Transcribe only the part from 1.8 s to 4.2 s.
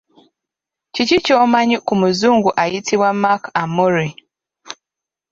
ku muzungu ayitibwa Mark Amory?